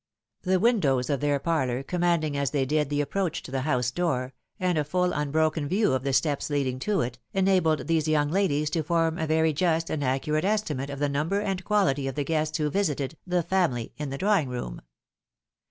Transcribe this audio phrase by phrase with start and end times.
[0.41, 4.33] The windows of their parlour, commanding as they did the approach to the house door,
[4.59, 8.71] and a full unbroken view of the steps leading to it, enabled these young ladies
[8.71, 12.23] to form a very just and accurate estimate of the number and quahty of the
[12.23, 14.81] guests who visited" the family in the drawing room."